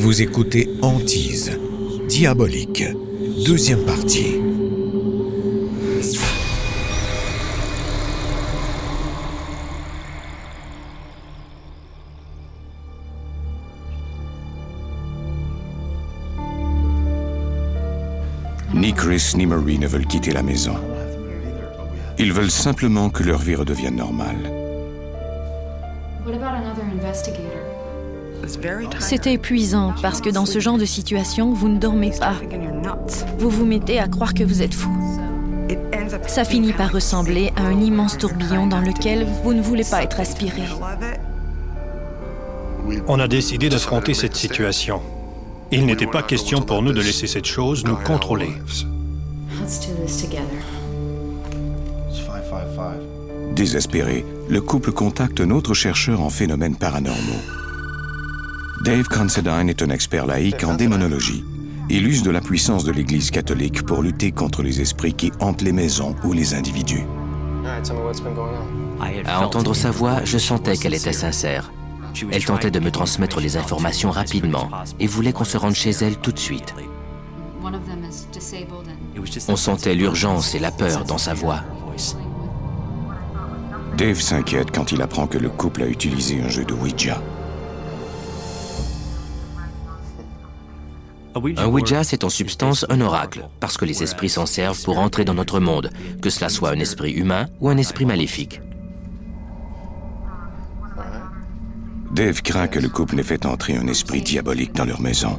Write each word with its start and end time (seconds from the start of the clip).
Vous 0.00 0.20
écoutez 0.20 0.68
Antise, 0.82 1.56
Diabolique, 2.08 2.82
deuxième 3.46 3.84
partie. 3.84 4.40
Ni 18.74 18.92
Chris 18.92 19.34
ni 19.36 19.46
Marie 19.46 19.78
ne 19.78 19.86
veulent 19.86 20.06
quitter 20.06 20.32
la 20.32 20.42
maison. 20.42 20.74
Ils 22.18 22.32
veulent 22.32 22.50
simplement 22.50 23.08
que 23.08 23.22
leur 23.22 23.38
vie 23.38 23.54
redevienne 23.54 23.94
normale. 23.94 24.50
C'était 28.98 29.34
épuisant 29.34 29.94
parce 30.02 30.20
que 30.20 30.30
dans 30.30 30.46
ce 30.46 30.60
genre 30.60 30.78
de 30.78 30.84
situation, 30.84 31.52
vous 31.52 31.68
ne 31.68 31.78
dormez 31.78 32.12
pas. 32.18 32.34
Vous 33.38 33.50
vous 33.50 33.64
mettez 33.64 33.98
à 33.98 34.08
croire 34.08 34.34
que 34.34 34.44
vous 34.44 34.62
êtes 34.62 34.74
fou. 34.74 34.90
Ça 36.26 36.44
finit 36.44 36.72
par 36.72 36.92
ressembler 36.92 37.52
à 37.56 37.62
un 37.62 37.80
immense 37.80 38.18
tourbillon 38.18 38.66
dans 38.66 38.80
lequel 38.80 39.26
vous 39.42 39.54
ne 39.54 39.62
voulez 39.62 39.84
pas 39.84 40.02
être 40.02 40.20
aspiré. 40.20 40.62
On 43.06 43.20
a 43.20 43.28
décidé 43.28 43.68
d'affronter 43.68 44.14
cette 44.14 44.36
situation. 44.36 45.00
Il 45.70 45.86
n'était 45.86 46.06
pas 46.06 46.22
question 46.22 46.62
pour 46.62 46.82
nous 46.82 46.92
de 46.92 47.00
laisser 47.00 47.26
cette 47.26 47.46
chose 47.46 47.84
nous 47.84 47.96
contrôler. 47.96 48.50
Désespéré, 53.54 54.24
le 54.48 54.60
couple 54.60 54.90
contacte 54.90 55.40
un 55.40 55.50
autre 55.50 55.74
chercheur 55.74 56.20
en 56.20 56.30
phénomènes 56.30 56.76
paranormaux. 56.76 57.59
Dave 58.82 59.08
Considine 59.08 59.68
est 59.68 59.82
un 59.82 59.90
expert 59.90 60.24
laïque 60.24 60.64
en 60.64 60.74
démonologie. 60.74 61.44
Il 61.90 62.06
use 62.06 62.22
de 62.22 62.30
la 62.30 62.40
puissance 62.40 62.82
de 62.82 62.92
l'Église 62.92 63.30
catholique 63.30 63.82
pour 63.82 64.02
lutter 64.02 64.32
contre 64.32 64.62
les 64.62 64.80
esprits 64.80 65.12
qui 65.12 65.30
hantent 65.38 65.60
les 65.60 65.72
maisons 65.72 66.16
ou 66.24 66.32
les 66.32 66.54
individus. 66.54 67.04
À 69.26 69.40
entendre 69.44 69.74
sa 69.74 69.90
voix, 69.90 70.24
je 70.24 70.38
sentais 70.38 70.78
qu'elle 70.78 70.94
était 70.94 71.12
sincère. 71.12 71.70
Elle 72.32 72.42
tentait 72.42 72.70
de 72.70 72.80
me 72.80 72.90
transmettre 72.90 73.38
les 73.38 73.58
informations 73.58 74.10
rapidement 74.10 74.70
et 74.98 75.06
voulait 75.06 75.34
qu'on 75.34 75.44
se 75.44 75.58
rende 75.58 75.74
chez 75.74 75.90
elle 75.90 76.16
tout 76.16 76.32
de 76.32 76.38
suite. 76.38 76.74
On 79.48 79.56
sentait 79.56 79.94
l'urgence 79.94 80.54
et 80.54 80.58
la 80.58 80.70
peur 80.70 81.04
dans 81.04 81.18
sa 81.18 81.34
voix. 81.34 81.60
Dave 83.98 84.20
s'inquiète 84.20 84.70
quand 84.74 84.90
il 84.90 85.02
apprend 85.02 85.26
que 85.26 85.36
le 85.36 85.50
couple 85.50 85.82
a 85.82 85.86
utilisé 85.86 86.40
un 86.40 86.48
jeu 86.48 86.64
de 86.64 86.72
Ouija. 86.72 87.20
Un 91.34 91.66
Ouija, 91.66 92.02
c'est 92.02 92.24
en 92.24 92.28
substance 92.28 92.84
un 92.88 93.00
oracle, 93.00 93.48
parce 93.60 93.76
que 93.76 93.84
les 93.84 94.02
esprits 94.02 94.28
s'en 94.28 94.46
servent 94.46 94.82
pour 94.82 94.98
entrer 94.98 95.24
dans 95.24 95.34
notre 95.34 95.60
monde, 95.60 95.90
que 96.20 96.30
cela 96.30 96.48
soit 96.48 96.70
un 96.70 96.80
esprit 96.80 97.12
humain 97.12 97.46
ou 97.60 97.68
un 97.68 97.76
esprit 97.76 98.04
maléfique. 98.04 98.60
Dave 102.10 102.42
craint 102.42 102.66
que 102.66 102.80
le 102.80 102.88
couple 102.88 103.14
n'ait 103.14 103.22
fait 103.22 103.46
entrer 103.46 103.76
un 103.76 103.86
esprit 103.86 104.20
diabolique 104.20 104.74
dans 104.74 104.84
leur 104.84 105.00
maison. 105.00 105.38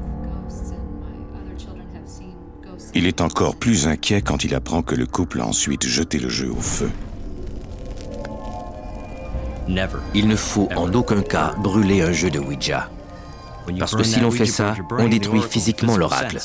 Il 2.93 3.05
est 3.05 3.21
encore 3.21 3.57
plus 3.57 3.87
inquiet 3.87 4.21
quand 4.21 4.43
il 4.45 4.55
apprend 4.55 4.81
que 4.81 4.95
le 4.95 5.05
couple 5.05 5.41
a 5.41 5.45
ensuite 5.45 5.85
jeté 5.85 6.19
le 6.19 6.29
jeu 6.29 6.49
au 6.51 6.61
feu. 6.61 6.89
Il 10.13 10.27
ne 10.27 10.35
faut 10.35 10.69
en 10.75 10.93
aucun 10.93 11.21
cas 11.21 11.53
brûler 11.57 12.01
un 12.01 12.11
jeu 12.11 12.29
de 12.29 12.39
Ouija. 12.39 12.89
Parce 13.79 13.95
que 13.95 14.03
si 14.03 14.19
l'on 14.19 14.31
fait 14.31 14.45
ça, 14.45 14.75
on 14.97 15.07
détruit 15.07 15.41
physiquement 15.41 15.97
l'oracle. 15.97 16.39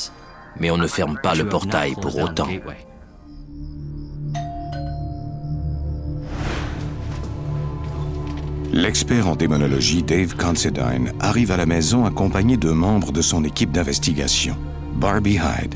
Mais 0.59 0.71
on 0.71 0.77
ne 0.77 0.87
ferme 0.87 1.19
pas 1.21 1.35
le 1.35 1.47
portail 1.47 1.93
pour 2.01 2.17
autant. 2.17 2.47
L'expert 8.73 9.27
en 9.27 9.35
démonologie 9.35 10.03
Dave 10.03 10.35
Considine 10.35 11.11
arrive 11.19 11.51
à 11.51 11.57
la 11.57 11.65
maison 11.65 12.05
accompagné 12.05 12.57
de 12.57 12.69
membres 12.69 13.11
de 13.11 13.21
son 13.21 13.43
équipe 13.43 13.71
d'investigation, 13.71 14.55
Barbie 14.95 15.39
Hyde. 15.39 15.75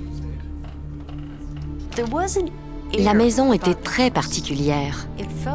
La 2.99 3.13
maison 3.13 3.53
était 3.53 3.73
très 3.73 4.11
particulière. 4.11 5.07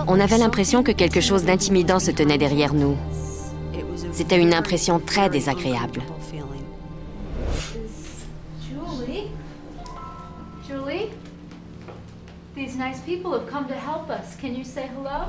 On 0.09 0.19
avait 0.19 0.39
l'impression 0.39 0.83
que 0.83 0.93
quelque 0.93 1.21
chose 1.21 1.45
d'intimidant 1.45 1.99
se 1.99 2.11
tenait 2.11 2.39
derrière 2.39 2.75
nous. 2.75 2.97
C'était 4.16 4.41
une 4.41 4.54
impression 4.54 4.99
très 4.99 5.28
désagréable. 5.28 6.00
Julie? 8.66 9.27
Julie? 10.66 11.10
These 12.54 12.78
nice 12.78 13.00
people 13.04 13.34
have 13.34 13.47
come 13.50 13.66
to 13.66 13.75
help 13.75 14.09
us. 14.09 14.34
Can 14.41 14.54
you 14.54 14.65
say 14.65 14.88
hello? 14.97 15.27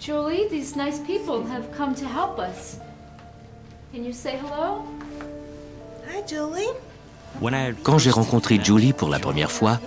Julie, 0.00 0.48
these 0.48 0.76
nice 0.76 0.98
people 1.00 1.44
have 1.46 1.70
come 1.76 1.94
to 1.94 2.06
help 2.06 2.38
us. 2.38 2.78
Can 3.92 4.02
you 4.02 4.14
say 4.14 4.38
hello? 4.38 4.86
Hi, 6.08 6.22
Julie. 6.26 6.70
Quand 7.82 7.98
j'ai 7.98 8.10
rencontré 8.10 8.58
Julie 8.64 8.94
pour 8.94 9.10
la 9.10 9.18
première 9.18 9.52
fois, 9.52 9.78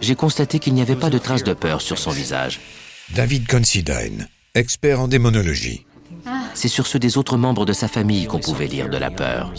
j'ai 0.00 0.16
constaté 0.16 0.58
qu'il 0.58 0.74
n'y 0.74 0.82
avait 0.82 0.96
pas 0.96 1.10
de 1.10 1.18
traces 1.18 1.44
de 1.44 1.54
peur 1.54 1.80
sur 1.80 1.98
son 2.00 2.10
visage. 2.10 2.60
David 3.14 3.46
Considine, 3.46 4.26
expert 4.54 5.00
en 5.00 5.08
démonologie. 5.08 5.84
C'est 6.54 6.68
sur 6.68 6.86
ceux 6.86 7.00
des 7.00 7.18
autres 7.18 7.36
membres 7.36 7.66
de 7.66 7.72
sa 7.72 7.88
famille 7.88 8.26
qu'on 8.26 8.38
pouvait 8.38 8.68
lire 8.68 8.88
de 8.88 8.96
la 8.96 9.10
peur. 9.10 9.52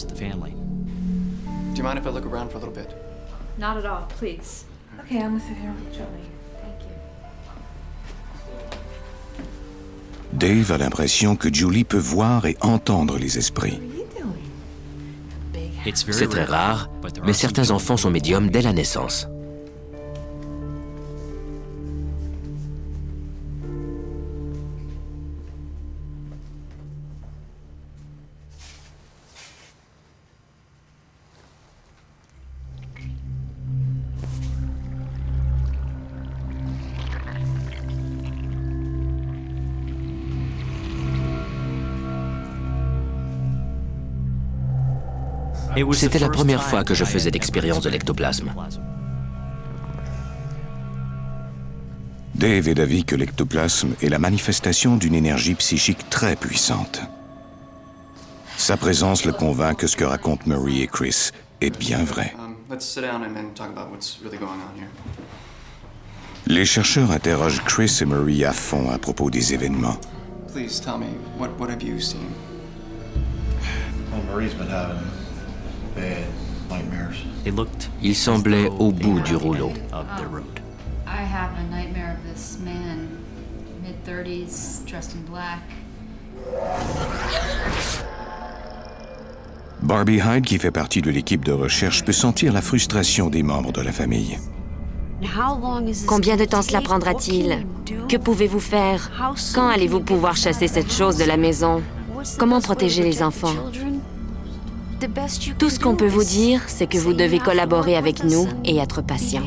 Dave 10.34 10.72
a 10.72 10.78
l'impression 10.78 11.36
que 11.36 11.54
Julie 11.54 11.84
peut 11.84 11.98
voir 11.98 12.46
et 12.46 12.58
entendre 12.62 13.18
les 13.18 13.38
esprits. 13.38 13.82
C'est 15.94 16.30
très 16.30 16.46
rare, 16.46 16.90
mais 17.26 17.34
certains 17.34 17.70
enfants 17.72 17.98
sont 17.98 18.10
médiums 18.10 18.50
dès 18.50 18.62
la 18.62 18.74
naissance. 18.74 19.28
C'était 45.94 46.20
la 46.20 46.30
première 46.30 46.64
fois 46.64 46.84
que 46.84 46.94
je 46.94 47.04
faisais 47.04 47.32
l'expérience 47.32 47.82
de 47.82 47.90
l'ectoplasme. 47.90 48.54
Dave 52.36 52.68
est 52.68 52.76
d'avis 52.76 53.06
que 53.06 53.16
l'ectoplasme 53.16 53.96
est 54.02 54.10
la 54.10 54.20
manifestation 54.20 54.98
d'une 54.98 55.16
énergie 55.16 55.56
psychique 55.56 56.10
très 56.10 56.36
puissante. 56.36 57.02
Sa 58.58 58.78
présence 58.78 59.26
le 59.26 59.34
convainc 59.34 59.80
que 59.80 59.88
ce 59.88 59.98
que 59.98 60.04
racontent 60.06 60.44
Marie 60.46 60.82
et 60.82 60.88
Chris 60.88 61.32
est 61.62 61.78
bien 61.78 62.04
vrai. 62.04 62.34
Um, 62.38 62.56
let's 62.70 62.86
sit 62.86 63.02
down 63.02 63.24
and, 63.24 63.38
and 63.38 63.54
talk 63.56 63.70
about 63.70 63.92
what's 63.92 64.20
really 64.24 64.38
going 64.38 64.60
on 64.60 64.78
here. 64.78 64.90
Les 66.48 66.66
chercheurs 66.66 67.12
interrogent 67.12 67.62
Chris 67.66 68.00
et 68.02 68.06
Marie 68.06 68.46
à 68.46 68.54
fond 68.54 68.90
à 68.92 68.98
propos 68.98 69.30
des 69.30 69.54
événements. 69.54 69.98
Please 70.54 70.80
tell 70.80 70.98
me, 70.98 71.08
what, 71.38 71.50
what 71.60 71.70
have 71.70 71.82
you 71.82 72.00
seen? 72.00 72.34
Well, 74.12 74.24
Marie's 74.24 74.54
been 74.54 74.68
having 74.68 74.96
nightmares. 74.96 75.15
Il 78.02 78.16
semblait 78.16 78.70
au 78.80 78.92
bout 78.92 79.20
du 79.22 79.36
rouleau. 79.36 79.72
I 81.08 81.22
have 81.22 81.52
a 81.58 81.64
nightmare 81.72 82.14
of 82.14 82.34
this 82.34 82.58
man, 82.64 83.08
mid 83.84 83.96
30s, 84.06 84.86
dressed 84.86 85.16
in 85.16 85.32
black. 85.32 85.62
Barbie 89.82 90.20
Hyde, 90.20 90.46
qui 90.46 90.58
fait 90.58 90.72
partie 90.72 91.02
de 91.02 91.12
l'équipe 91.12 91.46
de 91.46 91.52
recherche, 91.52 92.04
peut 92.04 92.12
sentir 92.12 92.52
la 92.52 92.62
frustration 92.62 93.30
des 93.30 93.44
membres 93.44 93.72
de 93.72 93.82
la 93.82 93.92
famille. 93.92 94.40
Combien 96.08 96.36
de 96.36 96.46
temps 96.46 96.62
cela 96.62 96.82
prendra-t-il? 96.82 97.66
Que 98.10 98.18
pouvez-vous 98.18 98.60
faire? 98.60 99.12
Quand 99.54 99.68
allez-vous 99.70 100.02
pouvoir 100.02 100.36
chasser 100.36 100.68
cette 100.68 100.92
chose 100.92 101.18
de 101.18 101.24
la 101.24 101.38
maison? 101.38 101.82
Comment 102.38 102.62
protéger 102.62 103.04
les 103.04 103.24
enfants? 103.24 103.56
Tout 105.58 105.70
ce 105.70 105.80
qu'on 105.80 105.96
peut 105.96 106.08
vous 106.08 106.24
dire, 106.24 106.62
c'est 106.68 106.88
que 106.88 106.98
vous 106.98 107.14
devez 107.14 107.40
collaborer 107.40 107.96
avec 107.96 108.24
nous 108.24 108.48
et 108.64 108.78
être 108.78 109.02
patient. 109.02 109.44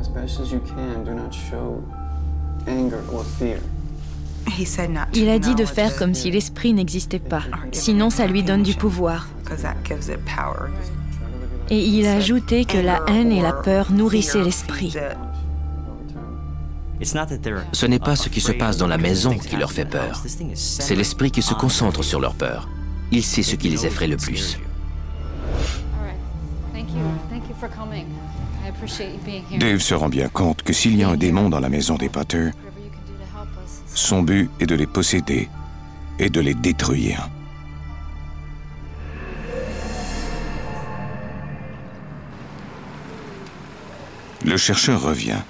As 0.00 0.08
best 0.08 0.40
as 0.40 0.52
you 0.52 0.60
can, 0.60 1.04
do 1.04 1.12
not 1.12 1.32
show 1.32 1.82
anger 2.68 3.00
or 3.12 3.24
fear. 3.38 3.58
Il 5.14 5.28
a 5.28 5.38
dit 5.38 5.54
de 5.54 5.64
faire 5.64 5.96
comme 5.96 6.14
si 6.14 6.30
l'esprit 6.30 6.72
n'existait 6.72 7.18
pas, 7.18 7.42
sinon 7.72 8.10
ça 8.10 8.26
lui 8.26 8.42
donne 8.42 8.62
du 8.62 8.74
pouvoir. 8.74 9.28
Et 11.70 11.78
il 11.78 12.06
a 12.06 12.14
ajouté 12.14 12.64
que 12.64 12.78
la 12.78 13.02
haine 13.08 13.30
et 13.30 13.42
la 13.42 13.52
peur 13.52 13.92
nourrissaient 13.92 14.42
l'esprit. 14.42 14.94
Ce 17.00 17.86
n'est 17.86 17.98
pas 17.98 18.16
ce 18.16 18.28
qui 18.28 18.40
se 18.40 18.52
passe 18.52 18.76
dans 18.76 18.86
la 18.86 18.98
maison 18.98 19.36
qui 19.36 19.56
leur 19.56 19.72
fait 19.72 19.84
peur. 19.84 20.22
C'est 20.54 20.96
l'esprit 20.96 21.30
qui 21.30 21.42
se 21.42 21.54
concentre 21.54 22.02
sur 22.02 22.20
leur 22.20 22.34
peur. 22.34 22.68
Il 23.10 23.24
sait 23.24 23.42
ce 23.42 23.56
qui 23.56 23.68
les 23.70 23.86
effraie 23.86 24.06
le 24.06 24.16
plus. 24.16 24.58
Dave 29.58 29.80
se 29.80 29.94
rend 29.94 30.08
bien 30.08 30.28
compte 30.28 30.62
que 30.62 30.72
s'il 30.72 30.96
y 30.96 31.02
a 31.02 31.08
un 31.08 31.16
démon 31.16 31.48
dans 31.48 31.60
la 31.60 31.68
maison 31.68 31.96
des 31.96 32.08
Potter, 32.08 32.50
son 33.94 34.22
but 34.22 34.50
est 34.60 34.66
de 34.66 34.74
les 34.74 34.86
posséder 34.86 35.48
et 36.18 36.30
de 36.30 36.40
les 36.40 36.54
détruire. 36.54 37.28
Le 44.44 44.56
chercheur 44.56 45.02
revient. 45.02 45.42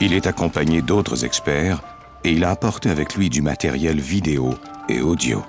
Il 0.00 0.12
est 0.12 0.26
accompagné 0.26 0.82
d'autres 0.82 1.24
experts 1.24 1.82
et 2.22 2.32
il 2.32 2.44
a 2.44 2.50
apporté 2.50 2.90
avec 2.90 3.14
lui 3.14 3.30
du 3.30 3.42
matériel 3.42 4.00
vidéo 4.00 4.54
et 4.88 5.00
audio. 5.00 5.42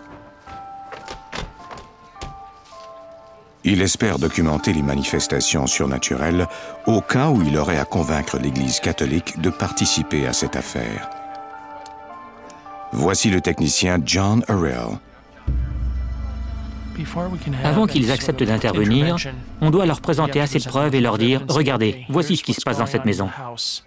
Il 3.68 3.82
espère 3.82 4.20
documenter 4.20 4.74
les 4.74 4.84
manifestations 4.84 5.66
surnaturelles 5.66 6.48
au 6.86 7.02
cas 7.02 7.32
où 7.32 7.42
il 7.42 7.58
aurait 7.58 7.80
à 7.80 7.86
convaincre 7.86 8.38
l'Église 8.38 8.80
catholique 8.80 9.42
de 9.42 9.50
participer 9.50 10.28
à 10.28 10.34
cette 10.34 10.56
affaire. 10.56 11.10
Voici 12.94 13.32
le 13.32 13.42
technicien 13.42 13.98
John 14.06 14.46
Arrell. 14.48 15.00
Avant 17.64 17.88
qu'ils 17.88 18.12
acceptent 18.12 18.44
d'intervenir, 18.44 19.18
on 19.62 19.72
doit 19.72 19.88
leur 19.88 20.00
présenter 20.00 20.40
assez 20.40 20.60
de 20.60 20.66
preuves 20.66 20.94
et 20.94 21.02
leur 21.02 21.18
dire⁇ 21.18 21.42
Regardez, 21.52 22.06
voici 22.08 22.38
ce 22.38 22.44
qui 22.44 22.54
se 22.54 22.62
passe 22.62 22.78
dans 22.78 22.86
cette 22.86 23.06
maison⁇ 23.06 23.30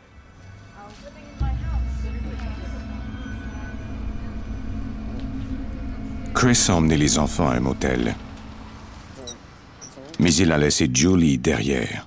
Chris 6.35 6.67
a 6.69 6.75
emmené 6.75 6.97
les 6.97 7.19
enfants 7.19 7.49
à 7.49 7.55
un 7.55 7.61
motel. 7.61 8.17
Mais 10.19 10.35
il 10.35 10.53
a 10.53 10.59
laissé 10.59 10.91
Julie 10.93 11.39
derrière. 11.39 12.07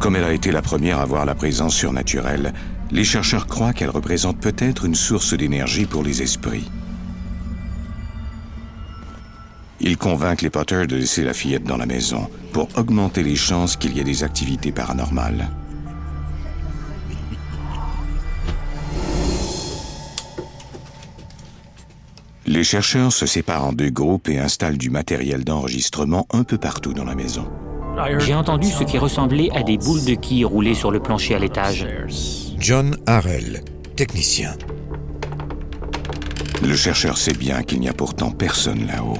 Comme 0.00 0.16
elle 0.16 0.24
a 0.24 0.32
été 0.32 0.50
la 0.50 0.62
première 0.62 0.98
à 0.98 1.04
voir 1.04 1.24
la 1.24 1.36
présence 1.36 1.76
surnaturelle, 1.76 2.52
les 2.90 3.04
chercheurs 3.04 3.46
croient 3.46 3.72
qu'elle 3.72 3.90
représente 3.90 4.40
peut-être 4.40 4.84
une 4.84 4.96
source 4.96 5.32
d'énergie 5.34 5.86
pour 5.86 6.02
les 6.02 6.22
esprits. 6.22 6.68
Ils 9.80 9.96
convainquent 9.96 10.42
les 10.42 10.50
Potter 10.50 10.86
de 10.86 10.96
laisser 10.96 11.22
la 11.24 11.32
fillette 11.32 11.64
dans 11.64 11.76
la 11.76 11.86
maison 11.86 12.28
pour 12.52 12.68
augmenter 12.76 13.22
les 13.22 13.36
chances 13.36 13.76
qu'il 13.76 13.96
y 13.96 14.00
ait 14.00 14.04
des 14.04 14.24
activités 14.24 14.72
paranormales. 14.72 15.48
Les 22.62 22.66
chercheurs 22.66 23.12
se 23.12 23.26
séparent 23.26 23.64
en 23.64 23.72
deux 23.72 23.90
groupes 23.90 24.28
et 24.28 24.38
installent 24.38 24.78
du 24.78 24.88
matériel 24.88 25.42
d'enregistrement 25.42 26.28
un 26.30 26.44
peu 26.44 26.58
partout 26.58 26.92
dans 26.92 27.02
la 27.02 27.16
maison. 27.16 27.50
J'ai 28.20 28.36
entendu 28.36 28.68
ce 28.68 28.84
qui 28.84 28.98
ressemblait 28.98 29.50
à 29.50 29.64
des 29.64 29.78
boules 29.78 30.04
de 30.04 30.14
quilles 30.14 30.44
roulées 30.44 30.76
sur 30.76 30.92
le 30.92 31.00
plancher 31.00 31.34
à 31.34 31.40
l'étage. 31.40 31.84
John 32.60 32.96
Harrell, 33.08 33.64
technicien. 33.96 34.54
Le 36.62 36.76
chercheur 36.76 37.18
sait 37.18 37.34
bien 37.34 37.64
qu'il 37.64 37.80
n'y 37.80 37.88
a 37.88 37.92
pourtant 37.92 38.30
personne 38.30 38.86
là-haut. 38.86 39.18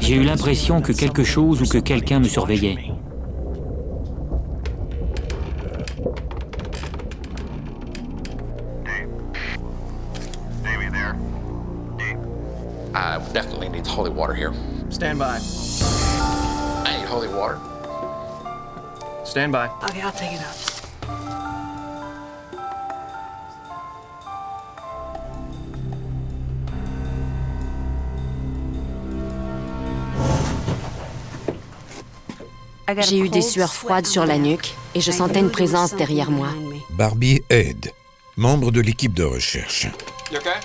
J'ai 0.00 0.14
eu 0.14 0.22
l'impression 0.22 0.80
que 0.82 0.92
quelque 0.92 1.24
chose 1.24 1.62
ou 1.62 1.66
que 1.66 1.78
quelqu'un 1.78 2.20
me 2.20 2.28
surveillait. 2.28 2.95
Stand 15.06 15.20
by. 15.20 15.38
I 16.84 16.98
need 16.98 17.06
holy 17.06 17.28
water. 17.28 17.60
Stand 19.24 19.52
by. 19.52 19.68
Okay, 19.84 20.00
I'll 20.02 20.10
take 20.10 20.32
it 20.32 20.40
up. 20.40 20.56
J'ai 33.08 33.18
eu 33.18 33.28
des 33.28 33.42
sueurs 33.42 33.72
froides 33.72 34.06
sur 34.06 34.26
la 34.26 34.38
nuque 34.38 34.74
et 34.96 35.00
je 35.00 35.12
sentais 35.12 35.38
une 35.38 35.50
présence 35.50 35.94
derrière 35.94 36.32
moi. 36.32 36.48
Barbie 36.90 37.42
Head, 37.48 37.92
membre 38.36 38.72
de 38.72 38.80
l'équipe 38.80 39.14
de 39.14 39.22
recherche. 39.22 39.86
You 40.32 40.38
okay? 40.38 40.58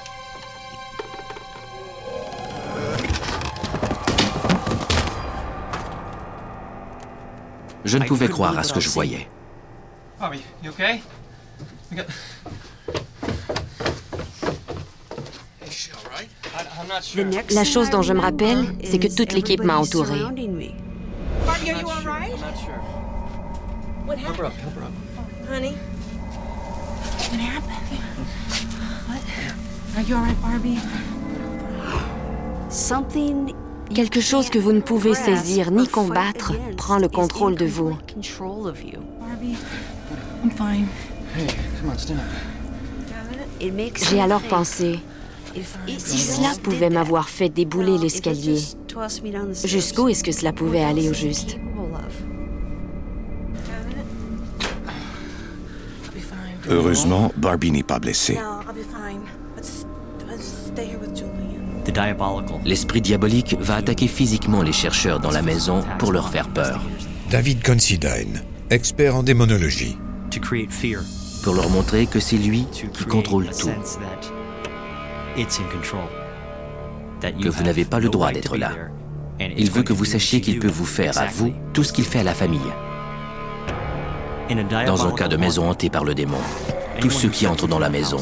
Je 7.86 7.98
ne 7.98 8.06
pouvais 8.06 8.28
croire 8.28 8.58
à 8.58 8.64
ce 8.64 8.74
que 8.74 8.80
je 8.80 8.90
voyais. 8.90 9.28
Bobby, 10.20 10.42
you 10.64 10.72
okay? 10.72 11.02
Got... 11.92 12.04
La 17.52 17.64
chose 17.64 17.90
dont 17.90 18.02
je 18.02 18.14
me 18.14 18.20
rappelle, 18.20 18.76
c'est 18.84 19.00
que 19.00 19.08
toute 19.08 19.34
l'équipe 19.34 19.64
m'a 19.64 19.78
entouré. 19.78 20.20
Quelque 33.94 34.22
chose 34.22 34.50
que 34.50 34.60
vous 34.60 34.72
ne 34.72 34.80
pouvez 34.80 35.14
saisir 35.14 35.72
ni 35.72 35.88
combattre 35.88 36.54
prend 36.78 36.98
le 36.98 37.08
contrôle 37.08 37.56
de 37.56 37.66
vous. 37.66 37.98
J'ai 44.10 44.22
alors 44.22 44.42
pensé, 44.42 45.00
si 45.98 46.18
cela 46.18 46.50
pouvait 46.64 46.90
m'avoir 46.90 47.30
fait 47.30 47.50
débouler 47.50 47.98
l'escalier, 47.98 48.60
jusqu'où 49.64 50.10
est-ce 50.10 50.24
que 50.24 50.32
cela 50.32 50.54
pouvait 50.54 50.84
aller 50.84 51.10
au 51.10 51.14
juste? 51.14 51.58
Heureusement, 56.70 57.32
Barbie 57.38 57.72
n'est 57.72 57.84
pas 57.84 58.00
blessée. 58.00 58.38
L'esprit 62.66 63.02
diabolique 63.02 63.56
va 63.60 63.76
attaquer 63.76 64.08
physiquement 64.08 64.62
les 64.62 64.72
chercheurs 64.72 65.20
dans 65.20 65.32
la 65.32 65.42
maison 65.42 65.84
pour 66.00 66.12
leur 66.12 66.30
faire 66.30 66.48
peur, 66.50 66.82
David 67.30 67.64
Considine, 67.64 68.44
expert 68.70 69.16
en 69.16 69.24
démonologie. 69.24 69.98
pour 71.44 71.56
leur 71.56 71.70
montrer 71.70 72.06
que 72.06 72.20
c'est 72.20 72.38
lui 72.38 72.66
qui 72.72 73.06
contrôle 73.06 73.50
tout, 73.58 73.70
que 77.42 77.50
vous 77.50 77.64
n'avez 77.64 77.86
pas 77.86 78.00
le 78.00 78.10
droit 78.10 78.32
d'être 78.32 78.58
là. 78.58 78.72
Il 79.40 79.72
veut 79.72 79.84
que 79.84 79.94
vous 79.94 80.06
sachiez 80.06 80.42
qu'il 80.42 80.60
peut 80.60 80.68
vous 80.68 80.86
faire 80.86 81.18
à 81.18 81.26
vous 81.26 81.54
tout 81.74 81.84
ce 81.84 81.94
qu'il 81.94 82.06
fait 82.06 82.20
à 82.20 82.24
la 82.24 82.34
famille. 82.34 82.60
Dans 84.86 85.08
un 85.08 85.12
cas 85.12 85.28
de 85.28 85.38
maison 85.38 85.70
hantée 85.70 85.90
par 85.90 86.04
le 86.04 86.14
démon, 86.14 86.38
tous 87.00 87.10
ceux 87.10 87.30
qui 87.30 87.48
entrent 87.48 87.68
dans 87.68 87.80
la 87.80 87.90
maison 87.90 88.20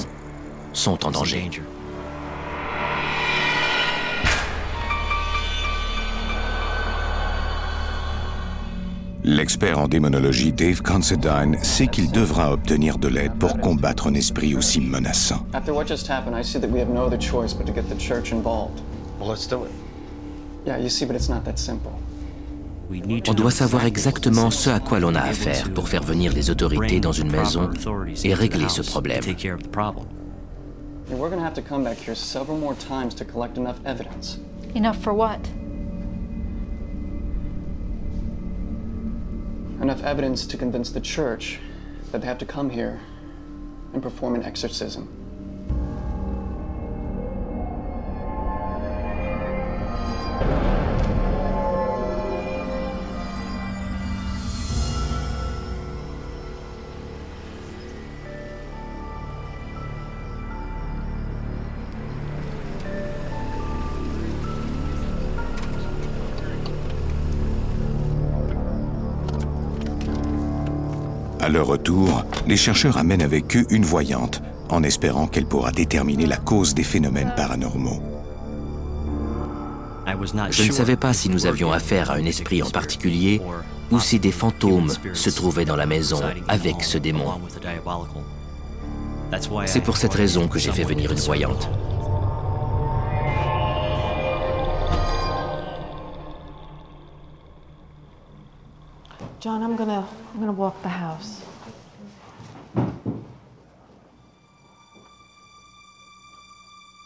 sont 0.73 1.05
en 1.05 1.11
danger. 1.11 1.49
L'expert 9.29 9.77
en 9.77 9.87
démonologie 9.87 10.51
Dave 10.51 10.81
Considine 10.81 11.55
sait 11.61 11.85
qu'il 11.85 12.11
devra 12.11 12.51
obtenir 12.51 12.97
de 12.97 13.07
l'aide 13.07 13.33
pour 13.35 13.59
combattre 13.59 14.07
un 14.07 14.15
esprit 14.15 14.55
aussi 14.55 14.81
menaçant. 14.81 15.45
After 15.53 15.71
what 15.71 15.85
just 15.85 16.09
happened, 16.09 16.35
I 16.35 16.43
see 16.43 16.59
that 16.59 16.67
we 16.67 16.81
have 16.81 16.89
no 16.89 17.05
other 17.05 17.19
choice 17.19 17.53
but 17.53 17.67
to 17.67 17.71
get 17.71 17.83
the 17.83 17.95
church 17.95 18.31
involved. 18.31 18.81
Well, 19.19 19.29
let's 19.29 19.47
do 19.47 19.65
it. 19.65 19.71
Yeah, 20.65 20.79
you 20.79 20.89
see, 20.89 21.05
but 21.05 21.15
it's 21.15 21.29
not 21.29 21.43
that 21.45 21.59
simple. 21.59 21.91
On 23.27 23.33
doit 23.35 23.51
savoir 23.51 23.85
exactement 23.85 24.49
ce 24.49 24.71
à 24.71 24.79
quoi 24.79 24.99
l'on 24.99 25.13
a 25.13 25.21
affaire 25.21 25.69
pour 25.75 25.89
faire 25.89 26.01
venir 26.01 26.33
les 26.33 26.49
autorités 26.49 26.99
dans 26.99 27.11
une 27.11 27.29
maison 27.29 27.69
et 28.23 28.33
régler 28.33 28.67
ce 28.67 28.81
problème. 28.81 29.21
Yeah, 29.23 29.57
we're 31.15 31.29
gonna 31.29 31.45
have 31.45 31.53
to 31.53 31.61
come 31.61 31.83
back 31.83 31.99
here 31.99 32.15
several 32.15 32.57
more 32.57 32.73
times 32.73 33.13
to 33.13 33.25
collect 33.25 33.59
enough 33.59 33.77
evidence. 33.85 34.39
Enough 34.73 34.97
for 34.97 35.13
what? 35.13 35.39
Enough 39.81 40.03
evidence 40.03 40.45
to 40.45 40.57
convince 40.57 40.89
the 40.89 40.99
church 40.99 41.59
that 42.11 42.19
they 42.19 42.27
have 42.27 42.37
to 42.39 42.45
come 42.45 42.69
here 42.69 42.99
and 43.93 44.03
perform 44.03 44.35
an 44.35 44.43
exorcism. 44.43 45.18
À 71.39 71.47
leur 71.47 71.67
retour, 71.67 72.25
les 72.47 72.57
chercheurs 72.57 72.97
amènent 72.97 73.21
avec 73.21 73.55
eux 73.55 73.65
une 73.69 73.85
voyante, 73.85 74.41
en 74.69 74.83
espérant 74.83 75.27
qu'elle 75.27 75.45
pourra 75.45 75.71
déterminer 75.71 76.25
la 76.25 76.37
cause 76.37 76.73
des 76.73 76.83
phénomènes 76.83 77.33
paranormaux. 77.35 78.01
Je 80.51 80.63
ne 80.63 80.71
savais 80.71 80.95
pas 80.95 81.13
si 81.13 81.29
nous 81.29 81.45
avions 81.45 81.71
affaire 81.71 82.11
à 82.11 82.15
un 82.15 82.25
esprit 82.25 82.61
en 82.63 82.69
particulier 82.69 83.41
ou 83.91 83.99
si 83.99 84.19
des 84.19 84.31
fantômes 84.31 84.91
se 85.13 85.29
trouvaient 85.29 85.65
dans 85.65 85.75
la 85.75 85.85
maison 85.85 86.19
avec 86.47 86.83
ce 86.83 86.97
démon. 86.97 87.39
C'est 89.65 89.83
pour 89.83 89.97
cette 89.97 90.13
raison 90.13 90.47
que 90.47 90.59
j'ai 90.59 90.71
fait 90.71 90.83
venir 90.83 91.11
une 91.11 91.19
voyante. 91.19 91.69
John, 99.39 99.63
I'm 99.63 99.77
gonna 99.77 100.03
walk 100.51 100.75
the 100.81 100.89
house. 100.89 101.43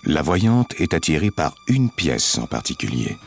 La 0.04 0.24
voyante 0.24 0.74
est 0.80 0.96
attirée 0.96 1.30
par 1.30 1.54
une 1.68 1.92
pièce 1.92 2.40
en 2.40 2.48
particulier. 2.48 3.18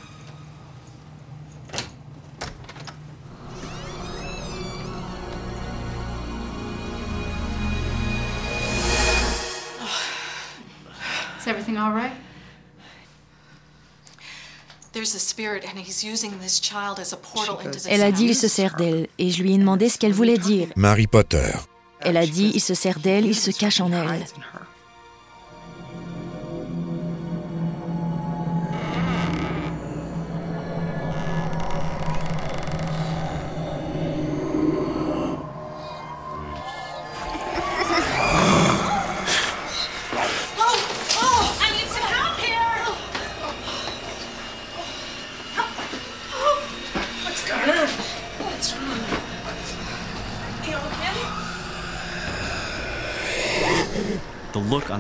Elle 17.88 18.02
a 18.02 18.12
dit 18.12 18.24
il 18.24 18.34
se 18.34 18.48
sert 18.48 18.76
d'elle 18.76 19.06
et 19.18 19.30
je 19.30 19.42
lui 19.42 19.54
ai 19.54 19.58
demandé 19.58 19.88
ce 19.88 19.98
qu'elle 19.98 20.12
voulait 20.12 20.38
dire. 20.38 20.68
Mary 20.76 21.06
Potter. 21.06 21.52
Elle 22.00 22.16
a 22.16 22.26
dit 22.26 22.52
il 22.54 22.60
se 22.60 22.74
sert 22.74 22.98
d'elle, 22.98 23.26
il 23.26 23.34
se 23.34 23.50
cache 23.50 23.80
en 23.80 23.90
elle. 23.92 24.26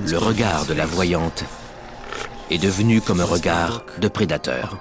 Le 0.04 0.18
regard 0.18 0.66
de 0.66 0.74
la 0.74 0.84
voyante 0.84 1.44
est 2.50 2.58
devenu 2.58 3.00
comme 3.00 3.20
un 3.20 3.24
regard 3.24 3.82
de 3.98 4.08
prédateur. 4.08 4.78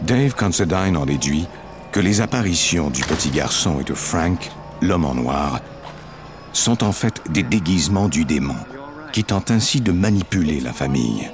Dave 0.00 0.34
Considine 0.34 0.96
en 0.96 1.06
déduit 1.06 1.46
que 1.92 2.00
les 2.00 2.20
apparitions 2.20 2.90
du 2.90 3.02
petit 3.02 3.30
garçon 3.30 3.80
et 3.80 3.84
de 3.84 3.94
Frank, 3.94 4.50
l'homme 4.82 5.04
en 5.04 5.14
noir, 5.14 5.60
sont 6.52 6.84
en 6.84 6.92
fait 6.92 7.22
des 7.30 7.42
déguisements 7.42 8.08
du 8.08 8.24
démon, 8.24 8.56
qui 9.12 9.24
tente 9.24 9.50
ainsi 9.50 9.80
de 9.80 9.92
manipuler 9.92 10.60
la 10.60 10.72
famille. 10.72 11.30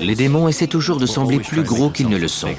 Les 0.00 0.14
démons 0.14 0.48
essaient 0.48 0.66
toujours 0.66 0.98
de 0.98 1.06
sembler 1.06 1.40
plus 1.40 1.62
gros 1.62 1.90
qu'ils 1.90 2.08
ne 2.08 2.18
le 2.18 2.28
sont, 2.28 2.54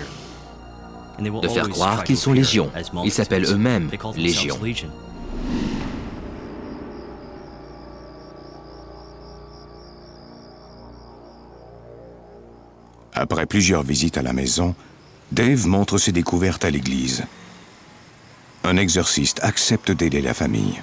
de 1.20 1.48
faire 1.48 1.70
croire 1.70 2.04
qu'ils 2.04 2.18
sont 2.18 2.34
légions. 2.34 2.72
Ils 3.04 3.12
s'appellent 3.12 3.46
eux-mêmes 3.46 3.90
légions. 4.16 4.60
Après 13.16 13.46
plusieurs 13.46 13.84
visites 13.84 14.18
à 14.18 14.24
la 14.24 14.34
maison, 14.34 14.76
Dave 15.32 15.68
montre 15.68 15.98
ses 15.98 16.12
découvertes 16.12 16.66
à 16.66 16.72
l'église. 16.72 17.24
Un 18.64 18.78
exorciste 18.78 19.40
accepte 19.44 19.92
d'aider 19.92 20.22
la 20.22 20.34
famille. 20.34 20.82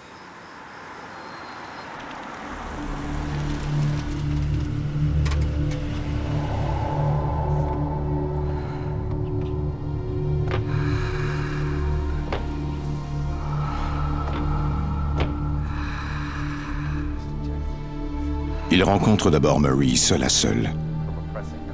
Il 18.80 18.84
rencontre 18.84 19.30
d'abord 19.30 19.60
Marie 19.60 19.94
seule 19.94 20.24
à 20.24 20.30
seule. 20.30 20.70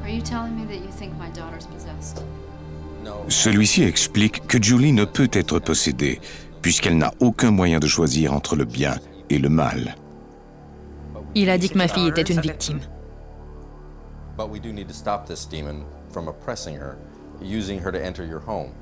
Are 0.03 0.11
you 0.11 0.21
telling 0.21 0.57
me 0.57 0.67
that 0.67 0.85
you 0.85 0.91
think 0.91 1.13
my 1.21 1.31
daughter's 1.31 1.65
possessed? 1.67 2.25
Celui-ci 3.29 3.85
explique 3.85 4.45
que 4.49 4.61
Julie 4.61 4.93
ne 4.93 5.05
peut 5.05 5.31
être 5.33 5.61
possédée, 5.61 6.21
puisqu'elle 6.63 6.99
n'a 6.99 7.13
aucun 7.21 7.53
moyen 7.53 7.79
de 7.79 7.87
choisir 7.87 8.33
entre 8.33 8.57
le 8.57 8.65
bien 8.65 8.97
et 9.31 9.39
le 9.39 9.49
mal. 9.49 9.95
Il 11.37 11.49
a 11.49 11.59
dit 11.59 11.69
que 11.69 11.79
ma 11.79 11.87
fille 11.87 12.09
était 12.09 12.23
une 12.23 12.41
victime. 12.41 12.81
But 14.37 14.51
we 14.51 14.59
do 14.61 14.73
need 14.73 14.89
to 14.89 14.95
stop 14.95 15.29
this 15.29 15.47
demon 15.47 15.85
from 16.11 16.27
oppressing 16.27 16.75
her, 16.75 16.97
using 17.41 17.79
her 17.79 17.93
to 17.93 18.05
enter 18.05 18.27
your 18.27 18.41
home. 18.45 18.73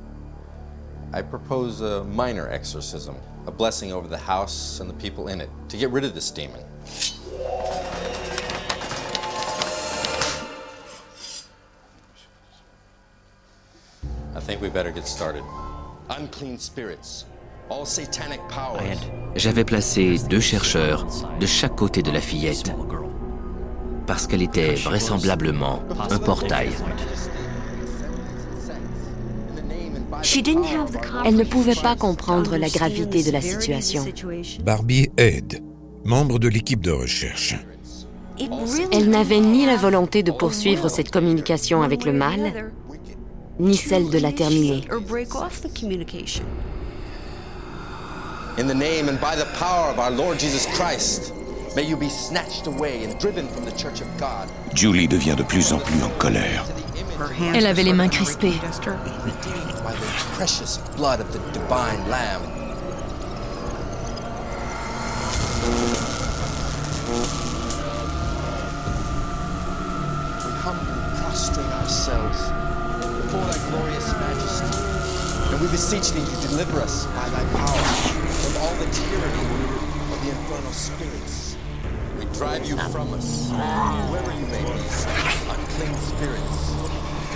I 1.13 1.21
propose 1.21 1.83
a 1.83 2.03
minor 2.05 2.49
exorcism, 2.49 3.17
a 3.47 3.51
blessing 3.51 3.93
over 3.93 4.09
the 4.09 4.17
house 4.17 4.81
and 4.81 4.89
the 4.89 4.97
people 4.97 5.29
in 5.29 5.43
it, 5.43 5.51
to 5.69 5.77
get 5.77 5.91
rid 5.91 6.05
of 6.05 6.15
this 6.15 6.31
demon. 6.31 6.61
J'avais 19.37 19.65
placé 19.65 20.17
deux 20.29 20.41
chercheurs 20.41 21.07
de 21.41 21.47
chaque 21.47 21.77
côté 21.77 22.03
de 22.03 22.11
la 22.11 22.21
fillette, 22.21 22.73
parce 24.07 24.27
qu'elle 24.27 24.43
était 24.43 24.75
vraisemblablement 24.75 25.83
un 26.11 26.19
portail. 26.19 26.71
Elle 31.25 31.37
ne 31.37 31.45
pouvait 31.45 31.75
pas 31.75 31.97
comprendre 31.97 32.57
la 32.57 32.69
gravité 32.69 33.23
de 33.23 33.31
la 33.31 33.41
situation. 33.41 34.05
Barbie 34.63 35.11
Head, 35.17 35.63
membre 36.05 36.39
de 36.39 36.49
l'équipe 36.49 36.81
de 36.81 36.91
recherche. 36.91 37.57
Elle 38.93 39.11
n'avait 39.11 39.41
ni 39.41 39.65
la 39.65 39.77
volonté 39.77 40.23
de 40.23 40.33
poursuivre 40.33 40.89
cette 40.89 41.11
communication 41.11 41.83
avec 41.83 42.05
le 42.05 42.13
mal, 42.13 42.73
ni 43.59 43.77
celle 43.77 44.11
de 44.11 44.19
la 44.19 44.33
terminer. 44.33 44.83
In 48.57 48.69
the 48.69 48.75
name 48.75 49.09
and 49.09 49.21
by 49.21 49.35
the 49.35 49.47
power 49.59 49.91
of 49.91 49.99
our 49.99 50.11
Lord 50.11 50.39
Jesus 50.39 50.67
Christ, 50.77 51.33
may 51.75 51.83
you 51.83 51.97
be 51.97 52.09
snatched 52.09 52.67
away 52.67 53.03
and 53.03 53.19
driven 53.19 53.49
from 53.49 53.65
the 53.65 53.73
church 53.73 54.01
of 54.01 54.07
God. 54.19 54.49
Julie 54.75 55.09
devient 55.09 55.37
de 55.37 55.43
plus 55.45 55.73
en 55.73 55.81
plus 55.81 56.03
en 56.03 56.11
colère. 56.19 56.65
Elle 57.55 57.67
avait 57.67 57.85
les 57.85 57.93
mains 57.93 58.09
crispées. 58.09 58.55
By 59.85 59.93
the 59.93 60.07
precious 60.35 60.79
blood 60.97 61.21
of 61.21 61.33
the 61.33 61.41
divine 61.53 62.09
Lamb. 62.09 62.43
We 70.45 70.51
humbly 70.61 70.95
prostrate 71.19 71.73
ourselves 71.73 72.51
before 73.35 73.53
thy 73.53 73.71
glorious 73.71 74.13
majesty. 74.13 75.53
And 75.53 75.61
we 75.61 75.69
beseech 75.69 76.13
thee 76.13 76.25
to 76.25 76.49
deliver 76.49 76.81
us 76.81 77.07
by 77.07 77.29
thy 77.31 77.45
power 77.59 77.83
from 78.31 78.63
all 78.63 78.75
the 78.77 78.87
tyranny 78.95 79.47
of 80.13 80.19
the 80.23 80.31
infernal 80.31 80.73
spirits. 80.73 81.57
We 82.19 82.27
drive 82.27 82.65
you 82.67 82.77
from 82.91 83.13
us, 83.15 83.51
whoever 83.51 84.33
you 84.33 84.47
may 84.47 84.63
be, 84.63 84.79
unclean 85.51 85.95
spirits, 85.99 86.75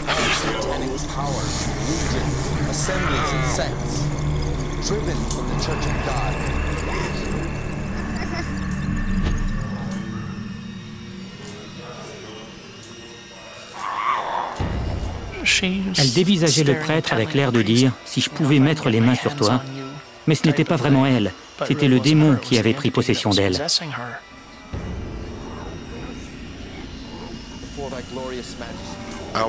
all 0.07 0.28
satanic 0.38 0.95
powers, 1.11 1.67
legions, 1.90 2.71
assemblies, 2.71 3.31
and 3.35 3.47
sects, 3.59 4.88
driven 4.88 5.17
from 5.31 5.49
the 5.49 5.59
Church 5.64 5.85
of 5.85 6.07
God. 6.07 6.67
Elle 15.62 16.12
dévisageait 16.12 16.65
le 16.65 16.79
prêtre 16.79 17.12
avec 17.12 17.35
l'air 17.35 17.53
de 17.53 17.62
dire⁇ 17.62 17.91
Si 18.05 18.21
je 18.21 18.31
pouvais 18.31 18.59
mettre 18.59 18.88
les 18.88 19.00
mains 19.00 19.15
sur 19.15 19.35
toi⁇ 19.35 19.62
mais 20.29 20.35
ce 20.35 20.47
n'était 20.47 20.65
pas 20.65 20.77
vraiment 20.77 21.07
elle, 21.07 21.33
c'était 21.67 21.88
le 21.88 22.00
démon 22.00 22.37
qui 22.37 22.59
avait 22.59 22.75
pris 22.75 22.91
possession 22.91 23.31
d'elle. 23.31 23.67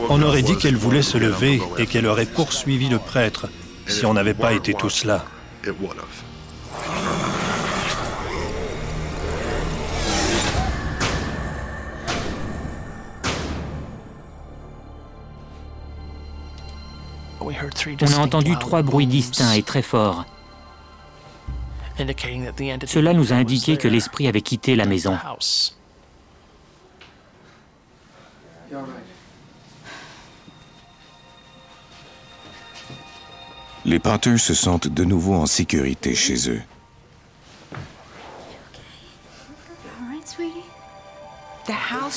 On 0.10 0.22
aurait 0.22 0.42
dit 0.42 0.56
qu'elle 0.56 0.78
voulait 0.78 1.02
se 1.02 1.18
lever 1.18 1.62
et 1.78 1.86
qu'elle 1.86 2.06
aurait 2.06 2.26
poursuivi 2.26 2.88
le 2.88 2.98
prêtre 2.98 3.50
si 3.88 4.06
on 4.06 4.14
n'avait 4.14 4.34
pas 4.34 4.54
été 4.54 4.74
tous 4.74 5.04
là. 5.04 5.26
On 18.02 18.14
a 18.14 18.18
entendu 18.18 18.58
trois 18.58 18.82
bruits 18.82 19.08
distincts 19.08 19.54
et 19.54 19.64
très 19.64 19.82
forts. 19.82 20.26
Cela 22.86 23.14
nous 23.14 23.34
a 23.34 23.36
indiqué 23.36 23.78
que 23.78 23.88
l'esprit 23.88 24.28
avait 24.28 24.42
quitté 24.42 24.76
la 24.76 24.86
maison. 24.86 25.18
Les 33.86 34.00
Panthers 34.00 34.40
se 34.40 34.54
sentent 34.54 34.88
de 34.88 35.04
nouveau 35.04 35.34
en 35.34 35.46
sécurité 35.46 36.16
chez 36.16 36.50
eux. 36.50 36.62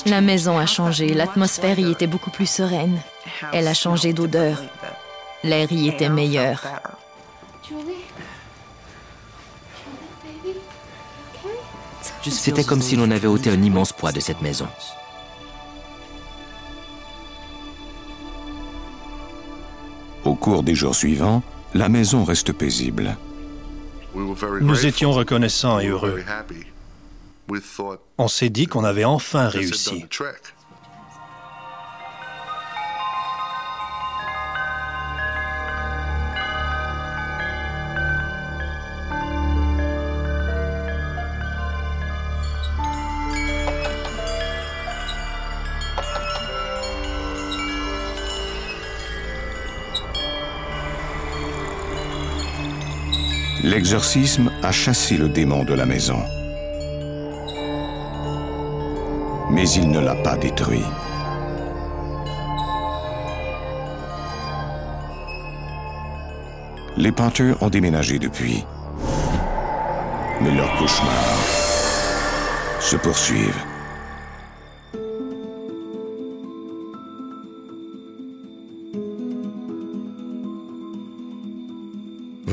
La 0.06 0.20
maison 0.20 0.58
a 0.58 0.66
changé, 0.66 1.08
l'atmosphère 1.08 1.78
y 1.78 1.90
était 1.90 2.06
beaucoup 2.06 2.30
plus 2.30 2.46
sereine. 2.46 3.00
Elle 3.52 3.68
a 3.68 3.74
changé 3.74 4.12
d'odeur. 4.12 4.58
L'air 5.44 5.72
y 5.72 5.88
était 5.88 6.08
meilleur. 6.08 6.62
C'était 12.22 12.64
comme 12.64 12.82
si 12.82 12.96
l'on 12.96 13.10
avait 13.10 13.26
ôté 13.26 13.50
un 13.50 13.62
immense 13.62 13.92
poids 13.92 14.12
de 14.12 14.20
cette 14.20 14.40
maison. 14.42 14.68
Au 20.24 20.34
cours 20.34 20.62
des 20.62 20.74
jours 20.74 20.94
suivants, 20.94 21.42
la 21.74 21.88
maison 21.88 22.24
reste 22.24 22.52
paisible. 22.52 23.16
Nous 24.14 24.86
étions 24.86 25.12
reconnaissants 25.12 25.80
et 25.80 25.88
heureux. 25.88 26.22
On 28.18 28.28
s'est 28.28 28.50
dit 28.50 28.66
qu'on 28.66 28.84
avait 28.84 29.04
enfin 29.04 29.48
réussi. 29.48 30.06
L'exorcisme 53.72 54.50
a 54.62 54.70
chassé 54.70 55.16
le 55.16 55.30
démon 55.30 55.64
de 55.64 55.72
la 55.72 55.86
maison. 55.86 56.18
Mais 59.50 59.66
il 59.70 59.88
ne 59.88 59.98
l'a 59.98 60.14
pas 60.14 60.36
détruit. 60.36 60.84
Les 66.98 67.12
Panthers 67.12 67.62
ont 67.62 67.70
déménagé 67.70 68.18
depuis. 68.18 68.62
Mais 70.42 70.50
leurs 70.54 70.76
cauchemars 70.76 71.38
se 72.78 72.96
poursuivent. 72.96 73.71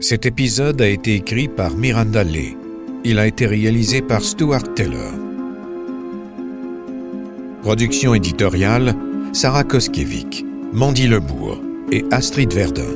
Cet 0.00 0.26
épisode 0.26 0.82
a 0.82 0.88
été 0.88 1.14
écrit 1.14 1.48
par 1.48 1.74
Miranda 1.74 2.22
Lee. 2.22 2.56
Il 3.04 3.18
a 3.18 3.26
été 3.26 3.46
réalisé 3.46 4.02
par 4.02 4.20
Stuart 4.20 4.74
Taylor. 4.74 5.12
Production 7.62 8.12
éditoriale 8.12 8.94
Sarah 9.32 9.64
Koskiewicz, 9.64 10.44
Mandy 10.72 11.06
Lebourg 11.06 11.60
et 11.90 12.04
Astrid 12.10 12.52
Verdun. 12.52 12.94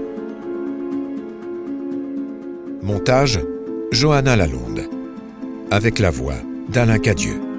Montage 2.82 3.40
Johanna 3.92 4.36
Lalonde. 4.36 4.88
Avec 5.70 6.00
la 6.00 6.10
voix 6.10 6.38
d'Alain 6.68 6.98
Cadieux. 6.98 7.49